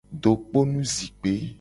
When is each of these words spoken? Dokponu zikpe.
Dokponu 0.23 0.79
zikpe. 0.95 1.31